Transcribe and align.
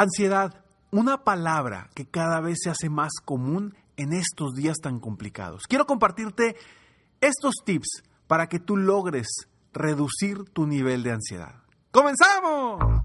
Ansiedad, 0.00 0.54
una 0.92 1.24
palabra 1.24 1.90
que 1.94 2.06
cada 2.06 2.40
vez 2.40 2.60
se 2.62 2.70
hace 2.70 2.88
más 2.88 3.12
común 3.22 3.74
en 3.98 4.14
estos 4.14 4.54
días 4.54 4.78
tan 4.82 4.98
complicados. 4.98 5.64
Quiero 5.68 5.84
compartirte 5.84 6.56
estos 7.20 7.56
tips 7.66 8.02
para 8.26 8.46
que 8.46 8.60
tú 8.60 8.78
logres 8.78 9.28
reducir 9.74 10.44
tu 10.54 10.66
nivel 10.66 11.02
de 11.02 11.12
ansiedad. 11.12 11.54
¡Comenzamos! 11.90 13.04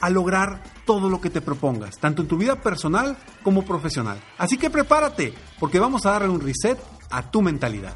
a 0.00 0.10
lograr 0.10 0.62
todo 0.84 1.08
lo 1.08 1.20
que 1.20 1.30
te 1.30 1.40
propongas, 1.40 1.98
tanto 1.98 2.22
en 2.22 2.28
tu 2.28 2.36
vida 2.36 2.56
personal 2.56 3.16
como 3.42 3.64
profesional. 3.64 4.20
Así 4.38 4.56
que 4.56 4.70
prepárate, 4.70 5.34
porque 5.58 5.78
vamos 5.78 6.06
a 6.06 6.12
darle 6.12 6.28
un 6.28 6.40
reset 6.40 6.78
a 7.10 7.30
tu 7.30 7.42
mentalidad. 7.42 7.94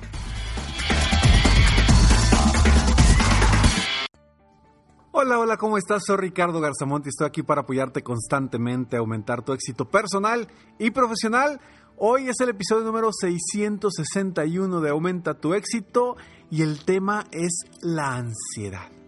Hola, 5.17 5.39
hola, 5.39 5.57
¿cómo 5.57 5.79
estás? 5.79 6.03
Soy 6.05 6.17
Ricardo 6.17 6.61
Garzamonti, 6.61 7.09
estoy 7.09 7.29
aquí 7.29 7.43
para 7.43 7.63
apoyarte 7.63 8.03
constantemente 8.03 8.97
a 8.97 8.99
aumentar 8.99 9.43
tu 9.43 9.53
éxito 9.53 9.89
personal 9.89 10.49
y 10.79 10.91
profesional. 10.91 11.61
Hoy 11.97 12.29
es 12.29 12.41
el 12.41 12.49
episodio 12.49 12.85
número 12.85 13.11
661 13.13 14.81
de 14.81 14.91
Aumenta 14.91 15.35
tu 15.35 15.55
éxito 15.55 16.17
y 16.51 16.63
el 16.63 16.85
tema 16.85 17.25
es 17.31 17.53
la 17.81 18.17
ansiedad. 18.17 19.04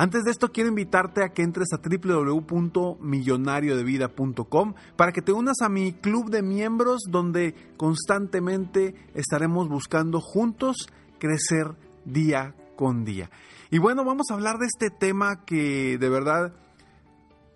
Antes 0.00 0.22
de 0.22 0.30
esto 0.30 0.52
quiero 0.52 0.68
invitarte 0.68 1.24
a 1.24 1.30
que 1.30 1.42
entres 1.42 1.70
a 1.72 1.78
www.millonariodevida.com 1.78 4.74
para 4.94 5.10
que 5.10 5.22
te 5.22 5.32
unas 5.32 5.60
a 5.60 5.68
mi 5.68 5.92
club 5.92 6.30
de 6.30 6.40
miembros 6.40 7.00
donde 7.10 7.56
constantemente 7.76 8.94
estaremos 9.14 9.68
buscando 9.68 10.20
juntos 10.20 10.86
crecer 11.18 11.74
día 12.04 12.54
con 12.76 13.04
día. 13.04 13.28
Y 13.72 13.78
bueno, 13.78 14.04
vamos 14.04 14.30
a 14.30 14.34
hablar 14.34 14.58
de 14.58 14.66
este 14.66 14.90
tema 14.90 15.44
que 15.44 15.98
de 15.98 16.08
verdad 16.08 16.54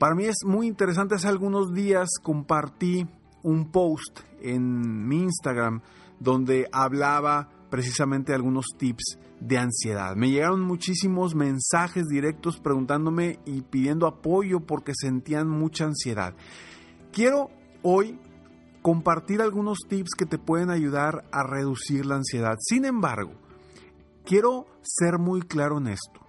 para 0.00 0.16
mí 0.16 0.24
es 0.24 0.38
muy 0.44 0.66
interesante. 0.66 1.14
Hace 1.14 1.28
algunos 1.28 1.72
días 1.72 2.08
compartí 2.20 3.06
un 3.44 3.70
post 3.70 4.18
en 4.40 5.06
mi 5.06 5.18
Instagram 5.18 5.80
donde 6.18 6.68
hablaba 6.72 7.48
precisamente 7.70 8.34
algunos 8.34 8.66
tips 8.76 9.16
de 9.42 9.58
ansiedad. 9.58 10.14
Me 10.14 10.30
llegaron 10.30 10.60
muchísimos 10.60 11.34
mensajes 11.34 12.06
directos 12.06 12.60
preguntándome 12.60 13.40
y 13.44 13.62
pidiendo 13.62 14.06
apoyo 14.06 14.60
porque 14.60 14.92
sentían 14.94 15.48
mucha 15.48 15.84
ansiedad. 15.84 16.34
Quiero 17.12 17.50
hoy 17.82 18.18
compartir 18.82 19.42
algunos 19.42 19.78
tips 19.88 20.10
que 20.16 20.26
te 20.26 20.38
pueden 20.38 20.70
ayudar 20.70 21.24
a 21.32 21.42
reducir 21.42 22.06
la 22.06 22.16
ansiedad. 22.16 22.56
Sin 22.60 22.84
embargo, 22.84 23.32
quiero 24.24 24.66
ser 24.82 25.18
muy 25.18 25.42
claro 25.42 25.78
en 25.78 25.88
esto. 25.88 26.20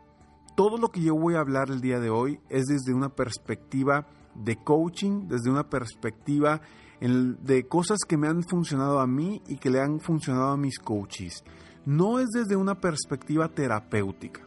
Todo 0.56 0.78
lo 0.78 0.90
que 0.90 1.02
yo 1.02 1.16
voy 1.16 1.36
a 1.36 1.40
hablar 1.40 1.70
el 1.70 1.82
día 1.82 2.00
de 2.00 2.10
hoy 2.10 2.40
es 2.50 2.66
desde 2.66 2.94
una 2.94 3.10
perspectiva 3.10 4.08
de 4.34 4.56
coaching, 4.56 5.28
desde 5.28 5.52
una 5.52 5.70
perspectiva 5.70 6.62
de 7.00 7.68
cosas 7.68 8.00
que 8.08 8.18
me 8.18 8.28
han 8.28 8.44
funcionado 8.44 9.00
a 9.00 9.08
mí 9.08 9.42
y 9.48 9.58
que 9.58 9.70
le 9.70 9.82
han 9.82 10.00
funcionado 10.00 10.52
a 10.52 10.58
mis 10.58 10.80
coaches. 10.80 11.44
No 11.86 12.20
es 12.20 12.30
desde 12.30 12.56
una 12.56 12.80
perspectiva 12.80 13.50
terapéutica. 13.50 14.42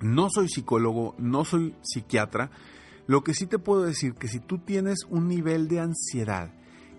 No 0.00 0.28
soy 0.30 0.48
psicólogo, 0.48 1.14
no 1.18 1.44
soy 1.44 1.74
psiquiatra. 1.82 2.50
Lo 3.06 3.22
que 3.22 3.34
sí 3.34 3.46
te 3.46 3.58
puedo 3.58 3.82
decir 3.82 4.14
que 4.14 4.28
si 4.28 4.38
tú 4.38 4.58
tienes 4.58 5.00
un 5.08 5.28
nivel 5.28 5.68
de 5.68 5.80
ansiedad 5.80 6.52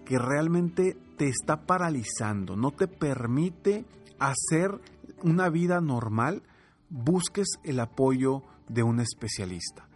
que 0.05 0.19
realmente 0.19 0.97
te 1.17 1.27
está 1.27 1.65
paralizando, 1.65 2.55
no 2.55 2.71
te 2.71 2.87
permite 2.87 3.85
hacer 4.19 4.79
una 5.23 5.49
vida 5.49 5.81
normal, 5.81 6.43
busques 6.89 7.47
el 7.63 7.79
apoyo 7.79 8.43
de 8.67 8.83
un 8.83 8.99
especialista. 8.99 9.87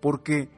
Porque 0.00 0.50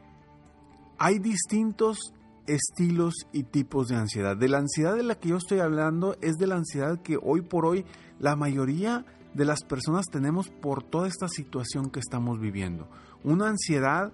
hay 0.98 1.19
distintos 1.19 2.12
estilos 2.48 3.14
y 3.32 3.44
tipos 3.44 3.88
de 3.88 3.97
ansiedad. 3.97 4.36
De 4.36 4.48
la 4.48 4.59
ansiedad 4.59 4.97
de 4.97 5.03
la 5.03 5.14
que 5.16 5.28
yo 5.28 5.36
estoy 5.36 5.60
hablando 5.60 6.16
es 6.20 6.36
de 6.36 6.47
la 6.47 6.56
ansiedad 6.56 7.00
que 7.03 7.19
hoy 7.20 7.42
por 7.42 7.66
hoy 7.66 7.84
la 8.19 8.36
mayoría 8.36 9.04
de 9.34 9.44
las 9.44 9.62
personas 9.62 10.06
tenemos 10.10 10.48
por 10.48 10.82
toda 10.82 11.06
esta 11.06 11.28
situación 11.28 11.91
que 11.91 12.00
estamos 12.00 12.41
viviendo. 12.41 12.88
Una 13.22 13.48
ansiedad 13.48 14.12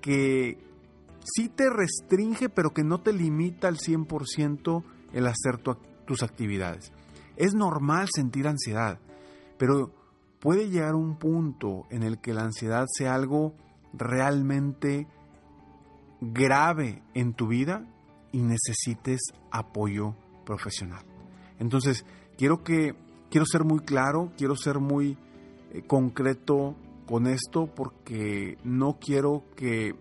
que 0.00 0.58
sí 1.24 1.48
te 1.48 1.70
restringe, 1.70 2.48
pero 2.48 2.70
que 2.70 2.84
no 2.84 3.00
te 3.00 3.12
limita 3.12 3.68
al 3.68 3.76
100% 3.76 4.84
el 5.12 5.26
hacer 5.26 5.58
tus 6.04 6.22
actividades. 6.22 6.92
Es 7.36 7.54
normal 7.54 8.08
sentir 8.14 8.48
ansiedad, 8.48 8.98
pero 9.58 9.92
puede 10.40 10.68
llegar 10.68 10.94
un 10.94 11.18
punto 11.18 11.86
en 11.90 12.02
el 12.02 12.20
que 12.20 12.34
la 12.34 12.42
ansiedad 12.42 12.84
sea 12.88 13.14
algo 13.14 13.54
realmente 13.92 15.06
grave 16.20 17.02
en 17.14 17.34
tu 17.34 17.48
vida 17.48 17.86
y 18.32 18.42
necesites 18.42 19.20
apoyo 19.50 20.14
profesional. 20.44 21.04
Entonces, 21.58 22.04
quiero 22.36 22.62
que 22.62 22.94
quiero 23.30 23.46
ser 23.46 23.64
muy 23.64 23.80
claro, 23.80 24.32
quiero 24.36 24.56
ser 24.56 24.78
muy 24.78 25.16
eh, 25.72 25.82
concreto 25.86 26.76
con 27.06 27.26
esto 27.26 27.66
porque 27.66 28.58
no 28.64 28.98
quiero 28.98 29.44
que 29.56 29.94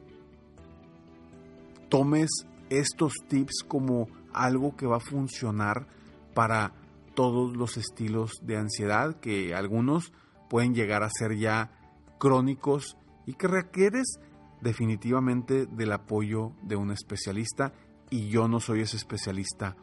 tomes 1.90 2.30
estos 2.70 3.14
tips 3.28 3.64
como 3.68 4.08
algo 4.34 4.76
que 4.76 4.88
va 4.88 4.98
a 4.98 5.02
funcionar 5.02 5.88
para 6.34 6.74
todos 7.14 7.56
los 7.56 7.78
estilos 7.78 8.32
de 8.42 8.58
ansiedad 8.58 9.20
que 9.20 9.56
algunos 9.56 10.12
pueden 10.50 10.74
llegar 10.74 11.04
a 11.04 11.10
ser 11.10 11.38
ya 11.38 11.72
crónicos 12.20 12.98
y 13.26 13.34
que 13.34 13.48
requieres 13.48 14.20
definitivamente 14.66 15.68
del 15.68 15.92
apoyo 15.92 16.54
de 16.64 16.76
un 16.76 16.92
especialista 16.92 17.72
y 18.10 18.30
yo 18.30 18.48
no 18.48 18.60
soy 18.60 18.82
ese 18.82 18.98
especialista 18.98 19.78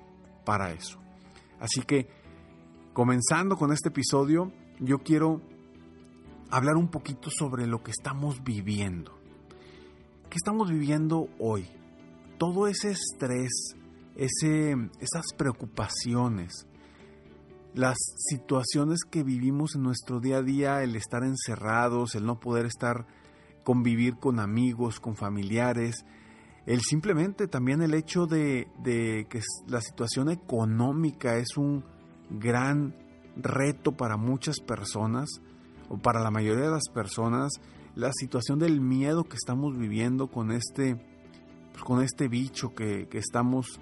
para 0.44 0.73
eso. 0.73 0.99
Así 1.61 1.82
que, 1.82 2.08
comenzando 2.93 3.56
con 3.56 3.73
este 3.73 3.90
episodio, 3.90 4.52
yo 4.81 4.99
quiero 4.99 5.40
hablar 6.50 6.75
un 6.75 6.88
poquito 6.88 7.31
sobre 7.31 7.69
lo 7.69 7.84
que 7.84 7.93
estamos 7.93 8.43
viviendo. 8.43 9.17
¿Qué 10.29 10.37
estamos 10.37 10.69
viviendo 10.69 11.28
hoy? 11.38 11.69
Todo 12.38 12.67
ese 12.67 12.90
estrés, 12.90 13.76
ese, 14.17 14.73
esas 14.99 15.26
preocupaciones, 15.37 16.67
las 17.73 17.99
situaciones 18.17 19.05
que 19.08 19.23
vivimos 19.23 19.76
en 19.76 19.85
nuestro 19.85 20.19
día 20.19 20.38
a 20.38 20.43
día, 20.43 20.82
el 20.82 20.96
estar 20.96 21.23
encerrados, 21.23 22.17
el 22.17 22.26
no 22.26 22.40
poder 22.40 22.67
estar 22.67 23.06
convivir 23.64 24.17
con 24.17 24.41
amigos, 24.41 25.00
con 25.00 25.17
familiares, 25.17 26.05
el 26.67 26.81
simplemente 26.81 27.49
también 27.49 27.82
el 27.82 27.94
hecho 27.94 28.26
de, 28.26 28.69
que 29.29 29.41
la 29.67 29.81
situación 29.81 30.31
económica 30.31 31.37
es 31.37 31.56
un 31.56 31.85
gran 32.31 32.94
reto 33.37 33.93
para 33.93 34.17
muchas 34.17 34.61
personas 34.61 35.29
o 35.88 35.99
para 35.99 36.20
la 36.20 36.31
mayoría 36.31 36.67
de 36.67 36.70
las 36.70 36.88
personas, 36.93 37.50
la 37.97 38.12
situación 38.12 38.59
del 38.59 38.81
miedo 38.81 39.25
que 39.25 39.37
estamos 39.37 39.76
viviendo 39.76 40.29
con 40.29 40.53
este, 40.53 40.97
pues, 41.73 41.82
con 41.82 42.03
este 42.03 42.29
bicho 42.29 42.75
que, 42.75 43.09
estamos 43.12 43.81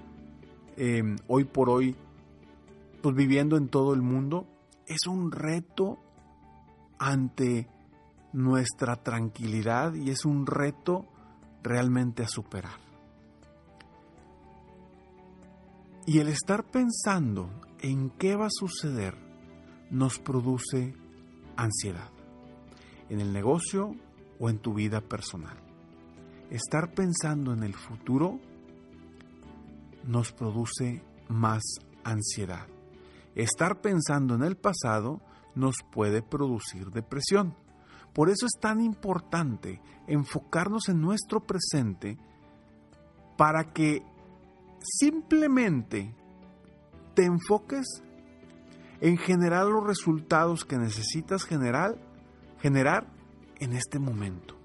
em, 0.77 1.17
hoy 1.29 1.45
por 1.45 1.69
hoy 1.69 1.97
pues, 3.03 3.15
viviendo 3.15 3.57
en 3.57 3.69
todo 3.69 3.93
el 3.93 4.01
mundo, 4.01 4.47
es 4.87 5.07
un 5.07 5.31
reto 5.31 5.99
ante 6.99 7.69
nuestra 8.33 8.97
tranquilidad 8.97 9.95
y 9.95 10.11
es 10.11 10.25
un 10.25 10.47
reto 10.47 11.07
realmente 11.63 12.23
a 12.23 12.29
superar. 12.29 12.79
Y 16.07 16.19
el 16.19 16.29
estar 16.29 16.65
pensando 16.65 17.51
en 17.81 18.11
qué 18.11 18.35
va 18.37 18.47
a 18.47 18.51
suceder 18.51 19.15
nos 19.91 20.19
produce 20.19 20.95
ansiedad, 21.57 22.11
en 23.09 23.21
el 23.21 23.33
negocio 23.33 23.95
o 24.39 24.49
en 24.49 24.59
tu 24.59 24.75
vida 24.75 25.01
personal. 25.01 25.59
Estar 26.51 26.93
pensando 26.95 27.53
en 27.53 27.63
el 27.63 27.75
futuro 27.75 28.41
nos 30.05 30.33
produce 30.33 31.03
más 31.29 31.63
ansiedad. 32.03 32.67
Estar 33.35 33.81
pensando 33.81 34.35
en 34.35 34.43
el 34.43 34.57
pasado 34.57 35.21
nos 35.55 35.77
puede 35.93 36.23
producir 36.23 36.91
depresión. 36.91 37.55
Por 38.13 38.29
eso 38.29 38.47
es 38.47 38.61
tan 38.61 38.81
importante 38.81 39.81
enfocarnos 40.07 40.89
en 40.89 41.01
nuestro 41.01 41.41
presente 41.41 42.19
para 43.37 43.73
que 43.73 44.03
simplemente 44.81 46.15
te 47.15 47.25
enfoques 47.25 48.03
en 49.01 49.17
generar 49.17 49.67
los 49.67 49.87
resultados 49.87 50.65
que 50.65 50.77
necesitas 50.77 51.45
generar, 51.45 51.97
generar 52.61 53.07
en 53.59 53.73
este 53.73 53.99
momento. 53.99 54.57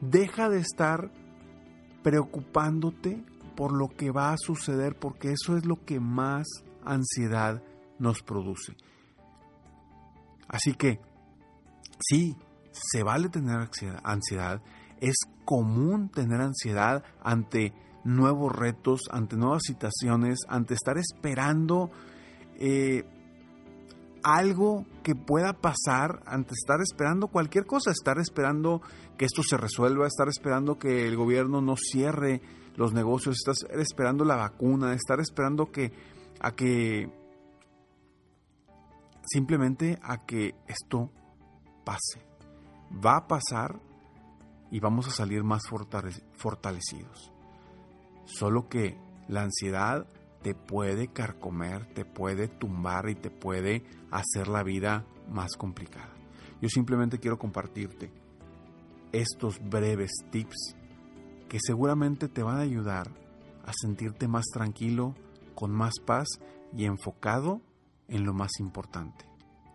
Deja 0.00 0.48
de 0.48 0.58
estar 0.58 1.10
preocupándote 2.02 3.24
por 3.56 3.72
lo 3.72 3.88
que 3.88 4.10
va 4.10 4.32
a 4.32 4.38
suceder 4.38 4.98
porque 4.98 5.32
eso 5.32 5.56
es 5.56 5.64
lo 5.64 5.84
que 5.84 5.98
más 6.00 6.46
ansiedad 6.84 7.62
nos 7.98 8.22
produce. 8.22 8.76
Así 10.46 10.74
que, 10.74 11.00
sí, 12.00 12.36
se 12.80 13.02
vale 13.02 13.28
tener 13.28 13.68
ansiedad, 14.04 14.62
es 15.00 15.16
común 15.44 16.10
tener 16.10 16.40
ansiedad 16.40 17.04
ante 17.22 17.72
nuevos 18.04 18.54
retos, 18.54 19.02
ante 19.10 19.36
nuevas 19.36 19.62
situaciones, 19.64 20.40
ante 20.48 20.74
estar 20.74 20.98
esperando 20.98 21.90
eh, 22.56 23.04
algo 24.22 24.86
que 25.02 25.14
pueda 25.14 25.54
pasar, 25.54 26.22
ante 26.26 26.54
estar 26.54 26.80
esperando 26.80 27.28
cualquier 27.28 27.66
cosa, 27.66 27.90
estar 27.90 28.18
esperando 28.18 28.82
que 29.16 29.24
esto 29.24 29.42
se 29.42 29.56
resuelva, 29.56 30.06
estar 30.06 30.28
esperando 30.28 30.78
que 30.78 31.06
el 31.06 31.16
gobierno 31.16 31.60
no 31.60 31.76
cierre 31.76 32.40
los 32.76 32.92
negocios, 32.92 33.36
estar 33.36 33.80
esperando 33.80 34.24
la 34.24 34.36
vacuna, 34.36 34.94
estar 34.94 35.20
esperando 35.20 35.70
que 35.70 35.92
a 36.40 36.52
que 36.52 37.10
simplemente 39.26 39.98
a 40.02 40.24
que 40.24 40.54
esto 40.66 41.10
pase 41.84 42.27
va 42.92 43.16
a 43.16 43.26
pasar 43.26 43.80
y 44.70 44.80
vamos 44.80 45.08
a 45.08 45.12
salir 45.12 45.42
más 45.44 45.62
fortalecidos. 45.68 47.32
Solo 48.24 48.68
que 48.68 48.98
la 49.28 49.42
ansiedad 49.42 50.06
te 50.42 50.54
puede 50.54 51.08
carcomer, 51.08 51.86
te 51.94 52.04
puede 52.04 52.48
tumbar 52.48 53.08
y 53.08 53.14
te 53.14 53.30
puede 53.30 53.84
hacer 54.10 54.48
la 54.48 54.62
vida 54.62 55.04
más 55.30 55.56
complicada. 55.56 56.14
Yo 56.60 56.68
simplemente 56.68 57.18
quiero 57.18 57.38
compartirte 57.38 58.12
estos 59.12 59.58
breves 59.60 60.10
tips 60.30 60.76
que 61.48 61.58
seguramente 61.60 62.28
te 62.28 62.42
van 62.42 62.58
a 62.58 62.62
ayudar 62.62 63.08
a 63.64 63.72
sentirte 63.74 64.28
más 64.28 64.46
tranquilo, 64.52 65.14
con 65.54 65.70
más 65.70 65.94
paz 66.04 66.26
y 66.76 66.84
enfocado 66.84 67.60
en 68.08 68.24
lo 68.24 68.32
más 68.32 68.50
importante, 68.60 69.26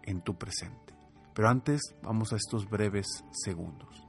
en 0.03 0.21
tu 0.21 0.35
presente. 0.35 0.92
Pero 1.33 1.49
antes 1.49 1.81
vamos 2.01 2.33
a 2.33 2.35
estos 2.35 2.69
breves 2.69 3.23
segundos. 3.31 4.03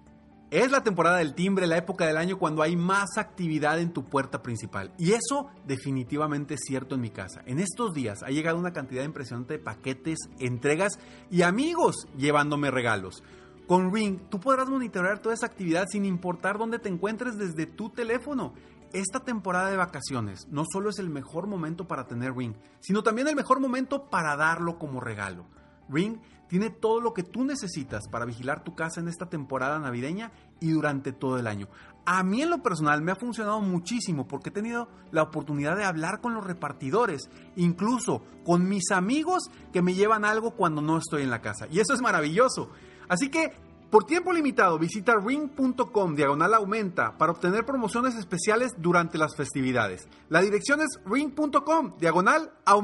Es 0.50 0.70
la 0.70 0.84
temporada 0.84 1.16
del 1.16 1.34
timbre, 1.34 1.66
la 1.66 1.78
época 1.78 2.06
del 2.06 2.16
año 2.16 2.38
cuando 2.38 2.62
hay 2.62 2.76
más 2.76 3.18
actividad 3.18 3.80
en 3.80 3.92
tu 3.92 4.04
puerta 4.04 4.40
principal. 4.40 4.92
Y 4.98 5.10
eso 5.12 5.48
definitivamente 5.66 6.54
es 6.54 6.60
cierto 6.64 6.94
en 6.94 7.00
mi 7.00 7.10
casa. 7.10 7.42
En 7.46 7.58
estos 7.58 7.92
días 7.92 8.22
ha 8.22 8.28
llegado 8.28 8.58
una 8.58 8.72
cantidad 8.72 9.02
impresionante 9.02 9.54
de 9.54 9.64
paquetes, 9.64 10.18
entregas 10.38 11.00
y 11.28 11.42
amigos 11.42 12.06
llevándome 12.16 12.70
regalos. 12.70 13.24
Con 13.66 13.92
Ring, 13.92 14.20
tú 14.28 14.38
podrás 14.38 14.68
monitorear 14.68 15.18
toda 15.18 15.34
esa 15.34 15.46
actividad 15.46 15.86
sin 15.90 16.04
importar 16.04 16.58
dónde 16.58 16.78
te 16.78 16.88
encuentres 16.88 17.36
desde 17.36 17.66
tu 17.66 17.90
teléfono. 17.90 18.52
Esta 18.92 19.24
temporada 19.24 19.70
de 19.70 19.76
vacaciones 19.76 20.46
no 20.50 20.64
solo 20.70 20.90
es 20.90 21.00
el 21.00 21.10
mejor 21.10 21.48
momento 21.48 21.88
para 21.88 22.06
tener 22.06 22.32
Ring, 22.32 22.54
sino 22.78 23.02
también 23.02 23.26
el 23.26 23.34
mejor 23.34 23.58
momento 23.58 24.04
para 24.08 24.36
darlo 24.36 24.78
como 24.78 25.00
regalo. 25.00 25.46
Ring 25.88 26.18
tiene 26.48 26.70
todo 26.70 27.00
lo 27.00 27.14
que 27.14 27.22
tú 27.22 27.44
necesitas 27.44 28.08
para 28.08 28.24
vigilar 28.24 28.62
tu 28.64 28.74
casa 28.74 29.00
en 29.00 29.08
esta 29.08 29.28
temporada 29.28 29.78
navideña 29.78 30.32
y 30.60 30.70
durante 30.70 31.12
todo 31.12 31.38
el 31.38 31.46
año. 31.46 31.68
A 32.06 32.22
mí 32.22 32.42
en 32.42 32.50
lo 32.50 32.62
personal 32.62 33.00
me 33.02 33.12
ha 33.12 33.16
funcionado 33.16 33.60
muchísimo 33.60 34.28
porque 34.28 34.50
he 34.50 34.52
tenido 34.52 34.88
la 35.10 35.22
oportunidad 35.22 35.76
de 35.76 35.84
hablar 35.84 36.20
con 36.20 36.34
los 36.34 36.44
repartidores, 36.44 37.30
incluso 37.56 38.22
con 38.44 38.68
mis 38.68 38.90
amigos 38.90 39.50
que 39.72 39.82
me 39.82 39.94
llevan 39.94 40.24
algo 40.24 40.52
cuando 40.52 40.82
no 40.82 40.98
estoy 40.98 41.22
en 41.22 41.30
la 41.30 41.40
casa. 41.40 41.66
Y 41.70 41.80
eso 41.80 41.94
es 41.94 42.02
maravilloso. 42.02 42.70
Así 43.08 43.30
que 43.30 43.52
por 43.94 44.04
tiempo 44.04 44.32
limitado, 44.32 44.76
visita 44.76 45.14
ring.com 45.16 46.16
diagonal 46.16 46.54
aumenta 46.54 47.16
para 47.16 47.30
obtener 47.30 47.64
promociones 47.64 48.16
especiales 48.16 48.72
durante 48.76 49.18
las 49.18 49.36
festividades. 49.36 50.08
La 50.28 50.40
dirección 50.40 50.80
es 50.80 50.98
ring.com 51.06 51.96
diagonal 51.98 52.52
aumenta. 52.64 52.83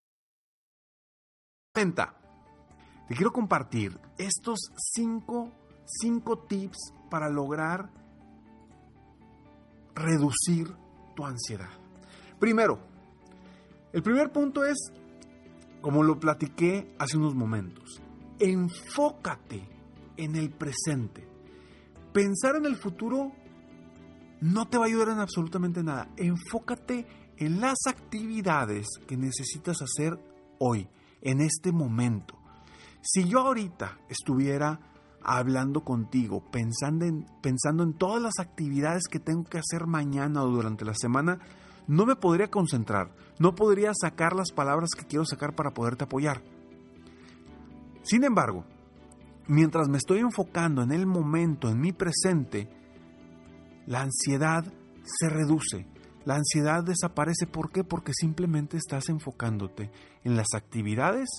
Te 1.73 3.15
quiero 3.15 3.31
compartir 3.31 3.97
estos 4.17 4.59
cinco, 4.93 5.49
cinco 5.85 6.39
tips 6.39 6.93
para 7.09 7.29
lograr 7.29 7.89
reducir 9.95 10.67
tu 11.15 11.25
ansiedad. 11.25 11.69
Primero, 12.39 12.77
el 13.93 14.03
primer 14.03 14.33
punto 14.33 14.65
es, 14.65 14.91
como 15.79 16.03
lo 16.03 16.19
platiqué 16.19 16.93
hace 16.99 17.17
unos 17.17 17.35
momentos, 17.35 18.01
enfócate 18.37 19.65
en 20.17 20.35
el 20.35 20.51
presente. 20.51 21.25
Pensar 22.11 22.57
en 22.57 22.65
el 22.65 22.75
futuro 22.75 23.31
no 24.41 24.67
te 24.67 24.77
va 24.77 24.85
a 24.85 24.87
ayudar 24.87 25.09
en 25.09 25.19
absolutamente 25.19 25.83
nada. 25.83 26.09
Enfócate 26.17 27.07
en 27.37 27.61
las 27.61 27.77
actividades 27.87 28.87
que 29.07 29.15
necesitas 29.15 29.81
hacer 29.81 30.19
hoy, 30.59 30.89
en 31.21 31.41
este 31.41 31.71
momento. 31.71 32.37
Si 33.01 33.27
yo 33.27 33.39
ahorita 33.39 33.97
estuviera 34.09 34.79
hablando 35.23 35.83
contigo, 35.83 36.43
pensando 36.51 37.05
en, 37.05 37.25
pensando 37.41 37.83
en 37.83 37.93
todas 37.93 38.21
las 38.21 38.39
actividades 38.39 39.03
que 39.09 39.19
tengo 39.19 39.43
que 39.43 39.59
hacer 39.59 39.85
mañana 39.87 40.43
o 40.43 40.47
durante 40.47 40.85
la 40.85 40.93
semana, 40.95 41.39
no 41.87 42.05
me 42.05 42.15
podría 42.15 42.49
concentrar, 42.49 43.13
no 43.39 43.55
podría 43.55 43.91
sacar 43.93 44.35
las 44.35 44.51
palabras 44.51 44.91
que 44.97 45.05
quiero 45.05 45.25
sacar 45.25 45.55
para 45.55 45.73
poderte 45.73 46.05
apoyar. 46.05 46.41
Sin 48.03 48.23
embargo, 48.23 48.65
mientras 49.47 49.89
me 49.89 49.97
estoy 49.97 50.19
enfocando 50.19 50.81
en 50.81 50.91
el 50.91 51.05
momento, 51.05 51.69
en 51.69 51.79
mi 51.79 51.91
presente, 51.91 52.69
la 53.85 54.01
ansiedad 54.01 54.63
se 55.03 55.29
reduce, 55.29 55.87
la 56.25 56.35
ansiedad 56.35 56.83
desaparece. 56.83 57.47
¿Por 57.47 57.71
qué? 57.71 57.83
Porque 57.83 58.13
simplemente 58.13 58.77
estás 58.77 59.09
enfocándote 59.09 59.91
en 60.23 60.35
las 60.35 60.47
actividades 60.55 61.29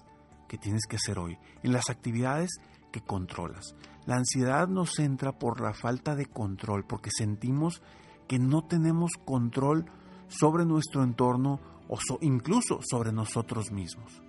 que 0.48 0.58
tienes 0.58 0.82
que 0.88 0.96
hacer 0.96 1.18
hoy, 1.18 1.38
en 1.62 1.72
las 1.72 1.88
actividades 1.88 2.50
que 2.90 3.00
controlas. 3.00 3.74
La 4.06 4.16
ansiedad 4.16 4.68
nos 4.68 4.98
entra 4.98 5.38
por 5.38 5.60
la 5.60 5.72
falta 5.72 6.14
de 6.14 6.26
control, 6.26 6.84
porque 6.84 7.10
sentimos 7.16 7.82
que 8.28 8.38
no 8.38 8.64
tenemos 8.64 9.12
control 9.24 9.86
sobre 10.28 10.64
nuestro 10.64 11.02
entorno 11.04 11.60
o 11.88 11.98
incluso 12.20 12.80
sobre 12.82 13.12
nosotros 13.12 13.70
mismos. 13.70 14.22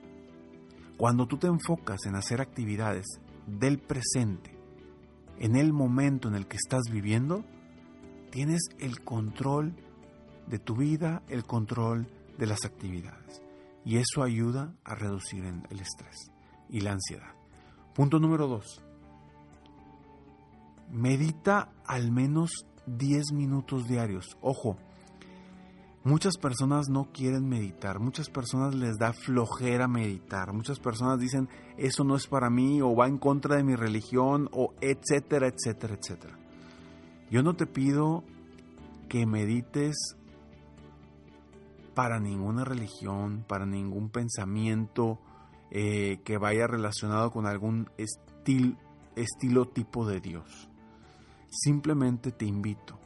Cuando 0.97 1.27
tú 1.27 1.37
te 1.37 1.47
enfocas 1.47 2.05
en 2.05 2.15
hacer 2.15 2.41
actividades 2.41 3.05
del 3.47 3.79
presente, 3.79 4.57
en 5.39 5.55
el 5.55 5.73
momento 5.73 6.27
en 6.27 6.35
el 6.35 6.47
que 6.47 6.57
estás 6.57 6.83
viviendo, 6.91 7.43
tienes 8.29 8.61
el 8.79 9.01
control 9.01 9.75
de 10.47 10.59
tu 10.59 10.75
vida, 10.75 11.23
el 11.27 11.45
control 11.45 12.07
de 12.37 12.47
las 12.47 12.65
actividades. 12.65 13.41
Y 13.85 13.97
eso 13.97 14.23
ayuda 14.23 14.73
a 14.83 14.95
reducir 14.95 15.43
el 15.43 15.79
estrés 15.79 16.31
y 16.69 16.81
la 16.81 16.93
ansiedad. 16.93 17.33
Punto 17.93 18.19
número 18.19 18.47
dos. 18.47 18.81
Medita 20.89 21.69
al 21.85 22.11
menos 22.11 22.65
10 22.85 23.31
minutos 23.33 23.87
diarios. 23.87 24.37
Ojo, 24.41 24.77
muchas 26.03 26.37
personas 26.37 26.89
no 26.89 27.09
quieren 27.11 27.47
meditar, 27.47 27.99
muchas 27.99 28.29
personas 28.29 28.75
les 28.75 28.97
da 28.97 29.13
flojera 29.13 29.87
meditar, 29.87 30.53
muchas 30.53 30.79
personas 30.79 31.19
dicen 31.19 31.49
eso 31.77 32.03
no 32.03 32.15
es 32.15 32.27
para 32.27 32.49
mí 32.49 32.81
o 32.81 32.95
va 32.95 33.07
en 33.07 33.17
contra 33.17 33.55
de 33.55 33.63
mi 33.63 33.75
religión 33.75 34.49
o 34.51 34.73
etcétera, 34.81 35.47
etcétera, 35.47 35.95
etcétera. 35.95 36.37
Yo 37.29 37.41
no 37.41 37.55
te 37.55 37.65
pido 37.65 38.23
que 39.07 39.25
medites 39.25 40.17
para 41.93 42.19
ninguna 42.19 42.63
religión, 42.63 43.45
para 43.47 43.65
ningún 43.65 44.09
pensamiento, 44.09 45.19
eh, 45.71 46.19
que 46.23 46.37
vaya 46.37 46.67
relacionado 46.67 47.31
con 47.31 47.45
algún 47.45 47.89
estilo 47.97 49.65
tipo 49.67 50.05
de 50.07 50.19
Dios. 50.19 50.69
Simplemente 51.49 52.31
te 52.31 52.45
invito 52.45 52.99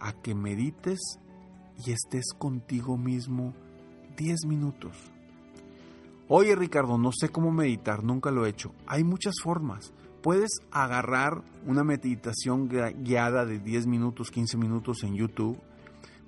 a 0.00 0.12
que 0.12 0.34
medites 0.34 1.18
y 1.84 1.92
estés 1.92 2.32
contigo 2.38 2.96
mismo 2.96 3.54
10 4.16 4.46
minutos. 4.46 4.96
Oye 6.28 6.54
Ricardo, 6.56 6.96
no 6.98 7.10
sé 7.12 7.28
cómo 7.28 7.50
meditar, 7.50 8.02
nunca 8.02 8.30
lo 8.30 8.46
he 8.46 8.50
hecho. 8.50 8.72
Hay 8.86 9.04
muchas 9.04 9.34
formas. 9.42 9.92
Puedes 10.22 10.50
agarrar 10.70 11.42
una 11.66 11.84
meditación 11.84 12.68
guiada 12.68 13.44
de 13.44 13.58
10 13.58 13.86
minutos, 13.86 14.30
15 14.30 14.56
minutos 14.56 15.02
en 15.02 15.14
YouTube. 15.14 15.58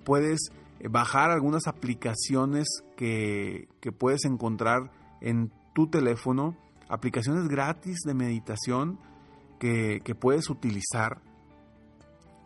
Puedes 0.05 0.51
bajar 0.91 1.31
algunas 1.31 1.67
aplicaciones 1.67 2.67
que, 2.97 3.69
que 3.81 3.93
puedes 3.93 4.25
encontrar 4.25 4.91
en 5.21 5.51
tu 5.75 5.89
teléfono 5.89 6.57
aplicaciones 6.89 7.49
gratis 7.49 8.01
de 8.05 8.15
meditación 8.15 8.99
que, 9.59 10.17
puedes 10.19 10.51
utilizar 10.51 11.21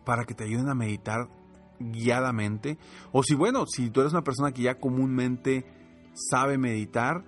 para 0.05 0.25
que 0.25 0.35
te 0.35 0.45
ayuden 0.45 0.69
a 0.69 0.75
meditar 0.75 1.29
guiadamente. 1.79 2.79
O 3.13 3.23
si, 3.23 3.35
bueno, 3.35 3.67
si 3.67 3.91
tú 3.91 4.01
eres 4.01 4.13
una 4.13 4.23
persona 4.23 4.53
que 4.53 4.63
ya 4.63 4.79
comúnmente 4.79 5.65
sabe 6.15 6.59
meditar, 6.59 7.25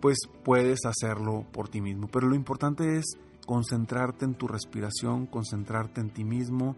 pues 0.00 0.18
puedes 0.44 0.84
hacerlo 0.84 1.46
por 1.52 1.68
ti 1.68 1.80
mismo. 1.80 2.08
Pero 2.08 2.28
lo 2.28 2.34
importante 2.34 2.98
es 2.98 3.18
concentrarte 3.46 4.24
en 4.24 4.34
tu 4.34 4.48
respiración, 4.48 5.26
concentrarte 5.26 6.00
en 6.00 6.10
ti 6.10 6.24
mismo 6.24 6.76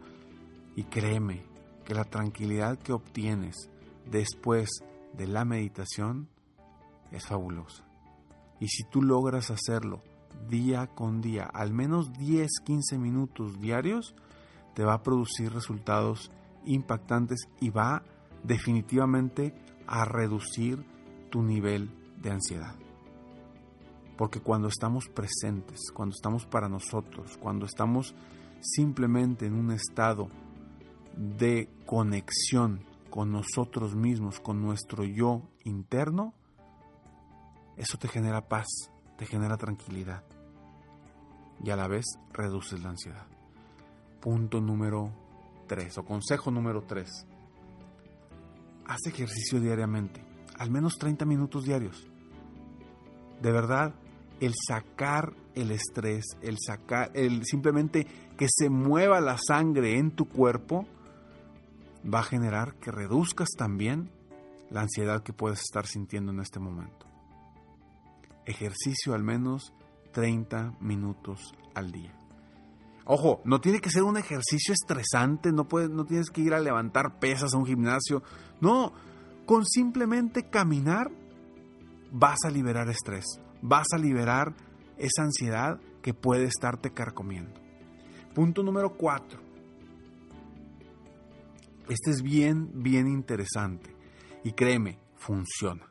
y 0.74 0.84
créeme 0.84 1.55
que 1.86 1.94
la 1.94 2.04
tranquilidad 2.04 2.78
que 2.78 2.92
obtienes 2.92 3.70
después 4.10 4.68
de 5.16 5.26
la 5.26 5.46
meditación 5.46 6.28
es 7.12 7.24
fabulosa. 7.26 7.84
Y 8.60 8.68
si 8.68 8.84
tú 8.84 9.02
logras 9.02 9.50
hacerlo 9.50 10.02
día 10.48 10.88
con 10.88 11.22
día, 11.22 11.44
al 11.44 11.72
menos 11.72 12.12
10, 12.18 12.50
15 12.64 12.98
minutos 12.98 13.60
diarios, 13.60 14.14
te 14.74 14.84
va 14.84 14.94
a 14.94 15.02
producir 15.02 15.52
resultados 15.52 16.30
impactantes 16.66 17.48
y 17.60 17.70
va 17.70 18.02
definitivamente 18.42 19.54
a 19.86 20.04
reducir 20.04 20.84
tu 21.30 21.42
nivel 21.42 21.90
de 22.20 22.30
ansiedad. 22.30 22.74
Porque 24.16 24.40
cuando 24.40 24.68
estamos 24.68 25.08
presentes, 25.08 25.90
cuando 25.92 26.14
estamos 26.14 26.46
para 26.46 26.68
nosotros, 26.68 27.36
cuando 27.36 27.66
estamos 27.66 28.14
simplemente 28.60 29.46
en 29.46 29.54
un 29.54 29.70
estado 29.70 30.28
de 31.16 31.68
conexión 31.86 32.84
con 33.10 33.32
nosotros 33.32 33.94
mismos, 33.94 34.40
con 34.40 34.60
nuestro 34.60 35.04
yo 35.04 35.42
interno, 35.64 36.34
eso 37.76 37.98
te 37.98 38.08
genera 38.08 38.48
paz, 38.48 38.66
te 39.16 39.26
genera 39.26 39.56
tranquilidad 39.56 40.24
y 41.62 41.70
a 41.70 41.76
la 41.76 41.88
vez 41.88 42.04
reduces 42.32 42.82
la 42.82 42.90
ansiedad. 42.90 43.26
Punto 44.20 44.60
número 44.60 45.12
3 45.66 45.98
o 45.98 46.04
consejo 46.04 46.50
número 46.50 46.82
3. 46.82 47.26
Haz 48.86 49.06
ejercicio 49.06 49.60
diariamente, 49.60 50.22
al 50.58 50.70
menos 50.70 50.98
30 50.98 51.24
minutos 51.24 51.64
diarios. 51.64 52.06
De 53.40 53.52
verdad, 53.52 53.94
el 54.40 54.54
sacar 54.54 55.34
el 55.56 55.70
estrés, 55.70 56.24
el 56.42 56.58
sacar, 56.64 57.10
el 57.14 57.44
simplemente 57.44 58.06
que 58.36 58.46
se 58.48 58.68
mueva 58.68 59.20
la 59.20 59.38
sangre 59.38 59.98
en 59.98 60.12
tu 60.12 60.28
cuerpo, 60.28 60.86
va 62.12 62.20
a 62.20 62.24
generar 62.24 62.74
que 62.76 62.90
reduzcas 62.90 63.48
también 63.56 64.10
la 64.70 64.82
ansiedad 64.82 65.22
que 65.22 65.32
puedes 65.32 65.60
estar 65.60 65.86
sintiendo 65.86 66.32
en 66.32 66.40
este 66.40 66.58
momento 66.58 67.06
ejercicio 68.46 69.12
al 69.14 69.22
menos 69.22 69.72
30 70.12 70.76
minutos 70.80 71.52
al 71.74 71.92
día. 71.92 72.14
Ojo, 73.04 73.40
no 73.44 73.60
tiene 73.60 73.80
que 73.80 73.90
ser 73.90 74.02
un 74.02 74.16
ejercicio 74.16 74.72
estresante, 74.72 75.52
no, 75.52 75.68
puedes, 75.68 75.90
no 75.90 76.04
tienes 76.06 76.30
que 76.30 76.40
ir 76.40 76.54
a 76.54 76.60
levantar 76.60 77.18
pesas 77.20 77.54
a 77.54 77.58
un 77.58 77.66
gimnasio. 77.66 78.22
No, 78.60 78.92
con 79.44 79.64
simplemente 79.64 80.48
caminar 80.48 81.10
vas 82.10 82.38
a 82.44 82.50
liberar 82.50 82.88
estrés, 82.88 83.24
vas 83.62 83.86
a 83.92 83.98
liberar 83.98 84.54
esa 84.96 85.22
ansiedad 85.22 85.78
que 86.02 86.14
puede 86.14 86.44
estarte 86.44 86.92
carcomiendo. 86.92 87.60
Punto 88.34 88.62
número 88.62 88.96
4. 88.96 89.45
Este 91.88 92.10
es 92.10 92.22
bien, 92.22 92.70
bien 92.82 93.06
interesante 93.06 93.94
y 94.42 94.52
créeme, 94.52 94.98
funciona 95.14 95.86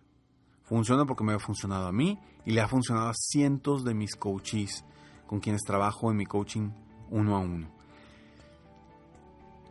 Funciona 0.66 1.06
porque 1.06 1.24
me 1.24 1.34
ha 1.34 1.40
funcionado 1.40 1.88
a 1.88 1.92
mí 1.92 2.20
y 2.44 2.52
le 2.52 2.62
ha 2.62 2.68
funcionado 2.68 3.10
a 3.10 3.14
cientos 3.14 3.84
de 3.84 3.94
mis 3.94 4.16
coaches 4.16 4.84
con 5.28 5.40
quienes 5.40 5.62
trabajo 5.62 6.10
en 6.10 6.18
mi 6.18 6.26
coaching 6.26 6.72
uno 7.12 7.36
a 7.36 7.40
uno. 7.40 7.70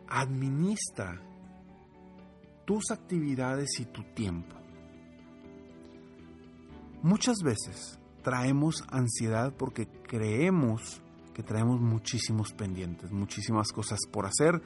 Administra 0.07 1.21
tus 2.65 2.93
actividades 2.93 3.81
y 3.81 3.87
tu 3.87 4.05
tiempo. 4.15 4.55
Muchas 7.03 7.39
veces 7.43 7.99
traemos 8.23 8.85
ansiedad 8.89 9.53
porque 9.53 9.89
creemos 9.89 11.03
que 11.35 11.43
traemos 11.43 11.81
muchísimos 11.81 12.53
pendientes, 12.53 13.11
muchísimas 13.11 13.73
cosas 13.73 13.99
por 14.13 14.27
hacer 14.27 14.63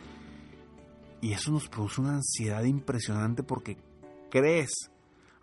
y 1.21 1.33
eso 1.33 1.51
nos 1.51 1.69
produce 1.69 2.01
una 2.01 2.17
ansiedad 2.17 2.63
impresionante 2.65 3.43
porque 3.43 3.77
crees 4.31 4.71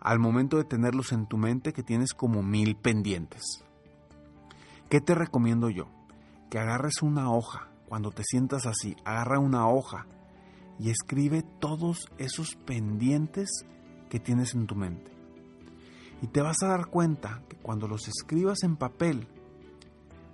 al 0.00 0.18
momento 0.18 0.56
de 0.56 0.64
tenerlos 0.64 1.12
en 1.12 1.26
tu 1.26 1.36
mente 1.36 1.72
que 1.72 1.82
tienes 1.82 2.12
como 2.12 2.42
mil 2.42 2.76
pendientes. 2.76 3.42
¿Qué 4.88 5.00
te 5.00 5.14
recomiendo 5.14 5.68
yo? 5.68 5.88
Que 6.50 6.58
agarres 6.58 7.02
una 7.02 7.32
hoja, 7.32 7.68
cuando 7.88 8.10
te 8.10 8.22
sientas 8.24 8.66
así, 8.66 8.96
agarra 9.04 9.38
una 9.38 9.68
hoja 9.68 10.06
y 10.78 10.90
escribe 10.90 11.42
todos 11.60 12.06
esos 12.18 12.54
pendientes 12.54 13.48
que 14.08 14.20
tienes 14.20 14.54
en 14.54 14.66
tu 14.66 14.74
mente. 14.74 15.10
Y 16.22 16.28
te 16.28 16.40
vas 16.40 16.62
a 16.62 16.68
dar 16.68 16.86
cuenta 16.86 17.42
que 17.48 17.56
cuando 17.56 17.88
los 17.88 18.08
escribas 18.08 18.62
en 18.62 18.76
papel, 18.76 19.26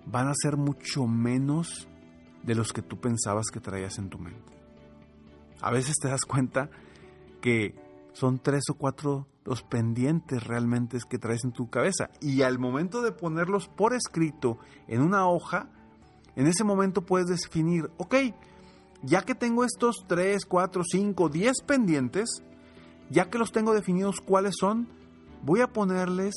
van 0.06 0.28
a 0.28 0.34
ser 0.34 0.56
mucho 0.56 1.06
menos 1.06 1.88
de 2.42 2.54
los 2.54 2.72
que 2.72 2.82
tú 2.82 3.00
pensabas 3.00 3.46
que 3.52 3.60
traías 3.60 3.98
en 3.98 4.10
tu 4.10 4.18
mente. 4.18 4.61
A 5.62 5.70
veces 5.70 5.96
te 5.96 6.08
das 6.08 6.24
cuenta 6.24 6.70
que 7.40 7.74
son 8.12 8.38
tres 8.38 8.64
o 8.70 8.74
cuatro 8.74 9.26
los 9.44 9.62
pendientes 9.62 10.44
realmente 10.44 10.98
que 11.08 11.18
traes 11.18 11.44
en 11.44 11.52
tu 11.52 11.70
cabeza. 11.70 12.10
Y 12.20 12.42
al 12.42 12.58
momento 12.58 13.02
de 13.02 13.12
ponerlos 13.12 13.68
por 13.68 13.94
escrito 13.94 14.58
en 14.86 15.02
una 15.02 15.28
hoja, 15.28 15.68
en 16.36 16.46
ese 16.46 16.64
momento 16.64 17.02
puedes 17.02 17.26
definir, 17.26 17.90
ok, 17.96 18.14
ya 19.02 19.22
que 19.22 19.34
tengo 19.34 19.64
estos 19.64 20.04
tres, 20.06 20.46
cuatro, 20.46 20.82
cinco, 20.84 21.28
diez 21.28 21.62
pendientes, 21.66 22.42
ya 23.10 23.30
que 23.30 23.38
los 23.38 23.52
tengo 23.52 23.74
definidos 23.74 24.20
cuáles 24.20 24.54
son, 24.58 24.88
voy 25.42 25.60
a 25.60 25.72
ponerles 25.72 26.34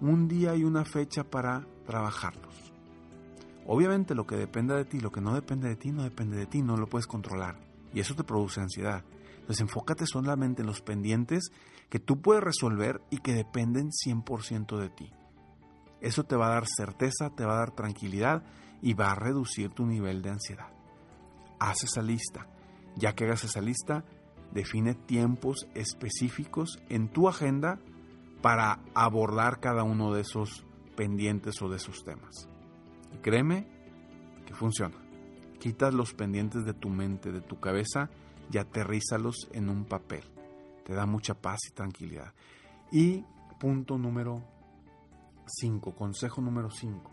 un 0.00 0.28
día 0.28 0.54
y 0.54 0.64
una 0.64 0.84
fecha 0.84 1.24
para 1.24 1.66
trabajarlos. 1.86 2.72
Obviamente 3.66 4.14
lo 4.14 4.26
que 4.26 4.36
dependa 4.36 4.76
de 4.76 4.84
ti, 4.84 5.00
lo 5.00 5.10
que 5.10 5.20
no 5.20 5.34
depende 5.34 5.68
de 5.68 5.76
ti, 5.76 5.92
no 5.92 6.02
depende 6.02 6.36
de 6.36 6.46
ti, 6.46 6.62
no 6.62 6.76
lo 6.76 6.86
puedes 6.86 7.06
controlar. 7.06 7.71
Y 7.94 8.00
eso 8.00 8.14
te 8.14 8.24
produce 8.24 8.60
ansiedad. 8.60 9.04
Entonces 9.40 9.60
enfócate 9.60 10.06
solamente 10.06 10.62
en 10.62 10.68
los 10.68 10.80
pendientes 10.82 11.50
que 11.88 11.98
tú 11.98 12.22
puedes 12.22 12.42
resolver 12.42 13.02
y 13.10 13.18
que 13.18 13.34
dependen 13.34 13.90
100% 13.90 14.78
de 14.78 14.88
ti. 14.88 15.12
Eso 16.00 16.24
te 16.24 16.36
va 16.36 16.46
a 16.46 16.54
dar 16.54 16.64
certeza, 16.66 17.30
te 17.30 17.44
va 17.44 17.54
a 17.54 17.58
dar 17.58 17.72
tranquilidad 17.72 18.44
y 18.80 18.94
va 18.94 19.12
a 19.12 19.14
reducir 19.14 19.70
tu 19.70 19.86
nivel 19.86 20.22
de 20.22 20.30
ansiedad. 20.30 20.72
Haz 21.58 21.84
esa 21.84 22.02
lista. 22.02 22.46
Ya 22.96 23.14
que 23.14 23.24
hagas 23.24 23.44
esa 23.44 23.60
lista, 23.60 24.04
define 24.52 24.94
tiempos 24.94 25.66
específicos 25.74 26.80
en 26.88 27.08
tu 27.08 27.28
agenda 27.28 27.78
para 28.42 28.80
abordar 28.94 29.60
cada 29.60 29.84
uno 29.84 30.12
de 30.12 30.22
esos 30.22 30.66
pendientes 30.96 31.60
o 31.62 31.68
de 31.68 31.76
esos 31.76 32.04
temas. 32.04 32.48
Y 33.14 33.18
créeme 33.18 33.66
que 34.46 34.54
funciona. 34.54 34.96
Quitas 35.62 35.94
los 35.94 36.12
pendientes 36.12 36.64
de 36.64 36.74
tu 36.74 36.88
mente, 36.88 37.30
de 37.30 37.40
tu 37.40 37.60
cabeza 37.60 38.10
y 38.50 38.58
aterrízalos 38.58 39.48
en 39.52 39.68
un 39.68 39.84
papel. 39.84 40.24
Te 40.84 40.92
da 40.92 41.06
mucha 41.06 41.34
paz 41.34 41.60
y 41.70 41.72
tranquilidad. 41.72 42.34
Y 42.90 43.24
punto 43.60 43.96
número 43.96 44.42
5, 45.46 45.94
consejo 45.94 46.40
número 46.40 46.68
5. 46.68 47.08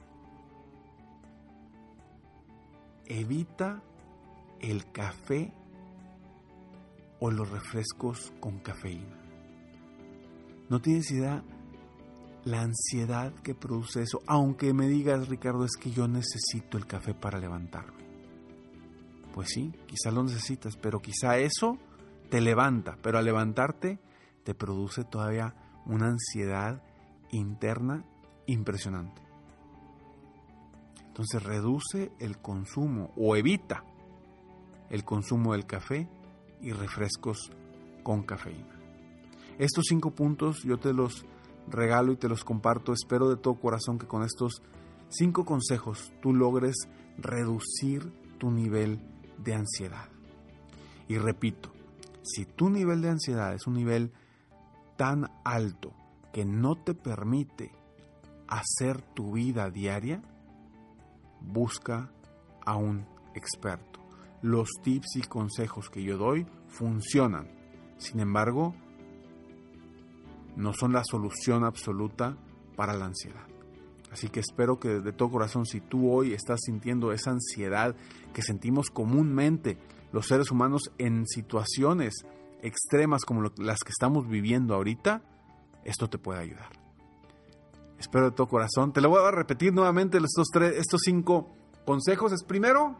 Evita 3.05 3.83
el 4.59 4.91
café 4.91 5.53
o 7.19 7.29
los 7.29 7.51
refrescos 7.51 8.33
con 8.39 8.57
cafeína. 8.57 9.15
No 10.69 10.81
tienes 10.81 11.11
idea 11.11 11.43
la 12.45 12.61
ansiedad 12.61 13.31
que 13.43 13.53
produce 13.53 14.01
eso, 14.01 14.23
aunque 14.25 14.73
me 14.73 14.87
digas, 14.87 15.27
Ricardo, 15.27 15.65
es 15.65 15.77
que 15.79 15.91
yo 15.91 16.07
necesito 16.07 16.79
el 16.79 16.87
café 16.87 17.13
para 17.13 17.37
levantarme. 17.37 17.98
Pues 19.33 19.49
sí, 19.49 19.73
quizá 19.85 20.11
lo 20.11 20.23
necesitas, 20.23 20.75
pero 20.75 20.99
quizá 20.99 21.37
eso 21.37 21.77
te 22.29 22.41
levanta, 22.41 22.97
pero 23.01 23.17
al 23.17 23.25
levantarte 23.25 23.99
te 24.43 24.53
produce 24.53 25.03
todavía 25.03 25.55
una 25.85 26.07
ansiedad 26.07 26.81
interna 27.31 28.03
impresionante. 28.45 29.21
Entonces 31.07 31.43
reduce 31.43 32.11
el 32.19 32.37
consumo 32.39 33.11
o 33.17 33.35
evita 33.35 33.83
el 34.89 35.03
consumo 35.03 35.53
del 35.53 35.65
café 35.65 36.07
y 36.61 36.71
refrescos 36.71 37.51
con 38.03 38.23
cafeína. 38.23 38.79
Estos 39.57 39.85
cinco 39.89 40.11
puntos 40.11 40.63
yo 40.63 40.77
te 40.77 40.93
los 40.93 41.25
regalo 41.67 42.11
y 42.11 42.17
te 42.17 42.29
los 42.29 42.43
comparto. 42.43 42.93
Espero 42.93 43.29
de 43.29 43.37
todo 43.37 43.55
corazón 43.55 43.99
que 43.99 44.07
con 44.07 44.23
estos 44.23 44.61
cinco 45.09 45.45
consejos 45.45 46.11
tú 46.21 46.33
logres 46.33 46.75
reducir 47.17 48.11
tu 48.37 48.51
nivel 48.51 49.01
de 49.43 49.53
ansiedad. 49.53 50.09
Y 51.07 51.17
repito, 51.17 51.71
si 52.23 52.45
tu 52.45 52.69
nivel 52.69 53.01
de 53.01 53.09
ansiedad 53.09 53.53
es 53.53 53.65
un 53.67 53.73
nivel 53.73 54.11
tan 54.97 55.31
alto 55.43 55.93
que 56.31 56.45
no 56.45 56.75
te 56.75 56.93
permite 56.93 57.71
hacer 58.47 59.01
tu 59.01 59.33
vida 59.33 59.69
diaria, 59.69 60.21
busca 61.41 62.11
a 62.65 62.75
un 62.75 63.05
experto. 63.33 63.99
Los 64.41 64.69
tips 64.83 65.15
y 65.15 65.21
consejos 65.21 65.89
que 65.89 66.03
yo 66.03 66.17
doy 66.17 66.45
funcionan. 66.67 67.47
Sin 67.97 68.19
embargo, 68.19 68.73
no 70.55 70.73
son 70.73 70.93
la 70.93 71.03
solución 71.03 71.63
absoluta 71.63 72.37
para 72.75 72.93
la 72.93 73.05
ansiedad. 73.05 73.48
Así 74.11 74.29
que 74.29 74.39
espero 74.39 74.79
que 74.79 74.99
de 74.99 75.11
todo 75.11 75.29
corazón, 75.29 75.65
si 75.65 75.81
tú 75.81 76.11
hoy 76.11 76.33
estás 76.33 76.59
sintiendo 76.65 77.11
esa 77.11 77.31
ansiedad 77.31 77.95
que 78.33 78.41
sentimos 78.41 78.89
comúnmente 78.89 79.77
los 80.11 80.27
seres 80.27 80.51
humanos 80.51 80.91
en 80.97 81.27
situaciones 81.27 82.25
extremas 82.61 83.23
como 83.23 83.43
las 83.57 83.79
que 83.79 83.91
estamos 83.91 84.27
viviendo 84.27 84.73
ahorita, 84.73 85.21
esto 85.83 86.09
te 86.09 86.17
puede 86.17 86.39
ayudar. 86.39 86.69
Espero 87.99 88.25
de 88.25 88.31
todo 88.31 88.47
corazón. 88.47 88.93
Te 88.93 89.01
lo 89.01 89.09
voy 89.09 89.23
a 89.23 89.31
repetir 89.31 89.73
nuevamente 89.73 90.17
estos, 90.17 90.47
tres, 90.51 90.73
estos 90.77 91.01
cinco 91.03 91.49
consejos. 91.85 92.31
Es 92.31 92.43
primero, 92.43 92.95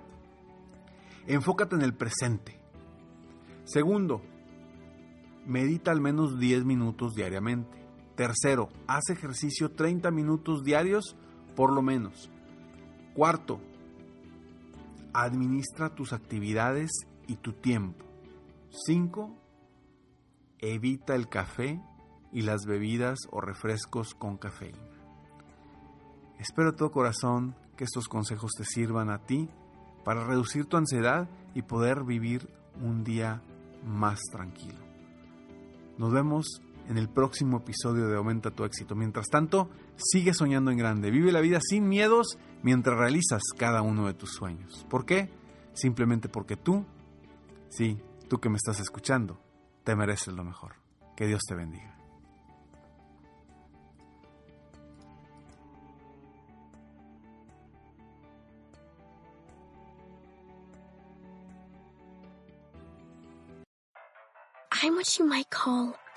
enfócate 1.25 1.75
en 1.75 1.81
el 1.81 1.93
presente. 1.93 2.59
Segundo, 3.63 4.21
medita 5.45 5.91
al 5.91 6.01
menos 6.01 6.39
10 6.39 6.65
minutos 6.65 7.15
diariamente. 7.15 7.78
Tercero, 8.19 8.67
haz 8.85 9.09
ejercicio 9.11 9.71
30 9.71 10.11
minutos 10.11 10.65
diarios 10.65 11.15
por 11.55 11.71
lo 11.71 11.81
menos. 11.81 12.29
Cuarto, 13.15 13.61
administra 15.13 15.95
tus 15.95 16.11
actividades 16.11 16.91
y 17.27 17.37
tu 17.37 17.53
tiempo. 17.53 18.03
Cinco, 18.71 19.37
evita 20.57 21.15
el 21.15 21.29
café 21.29 21.81
y 22.33 22.41
las 22.41 22.65
bebidas 22.65 23.19
o 23.31 23.39
refrescos 23.39 24.13
con 24.15 24.35
cafeína. 24.35 24.77
Espero 26.39 26.71
de 26.73 26.77
todo 26.77 26.91
corazón 26.91 27.55
que 27.77 27.85
estos 27.85 28.09
consejos 28.09 28.51
te 28.57 28.65
sirvan 28.65 29.09
a 29.11 29.19
ti 29.19 29.47
para 30.03 30.25
reducir 30.25 30.65
tu 30.65 30.75
ansiedad 30.75 31.29
y 31.53 31.61
poder 31.61 32.03
vivir 32.03 32.49
un 32.83 33.05
día 33.05 33.41
más 33.85 34.19
tranquilo. 34.29 34.89
Nos 35.97 36.11
vemos 36.11 36.61
en 36.89 36.97
el 36.97 37.07
próximo 37.07 37.57
episodio 37.57 38.07
de 38.07 38.17
Aumenta 38.17 38.49
tu 38.49 38.65
éxito. 38.65 38.95
Mientras 38.95 39.27
tanto, 39.27 39.69
sigue 39.95 40.33
soñando 40.33 40.71
en 40.71 40.77
grande. 40.77 41.11
Vive 41.11 41.31
la 41.31 41.39
vida 41.39 41.59
sin 41.61 41.87
miedos 41.87 42.39
mientras 42.63 42.97
realizas 42.97 43.43
cada 43.57 43.83
uno 43.83 44.07
de 44.07 44.15
tus 44.15 44.31
sueños. 44.31 44.85
¿Por 44.89 45.05
qué? 45.05 45.29
Simplemente 45.73 46.29
porque 46.29 46.57
tú, 46.57 46.85
sí, 47.69 47.99
tú 48.27 48.39
que 48.39 48.49
me 48.49 48.57
estás 48.57 48.79
escuchando, 48.79 49.39
te 49.83 49.95
mereces 49.95 50.33
lo 50.33 50.43
mejor. 50.43 50.73
Que 51.15 51.27
Dios 51.27 51.41
te 51.47 51.55
bendiga. 51.55 51.95
I'm 64.81 64.95
what 64.95 65.19
you 65.19 65.25
might 65.27 65.49
call 65.49 65.93